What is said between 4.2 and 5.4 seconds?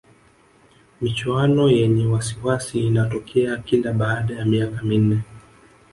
ya miaka minne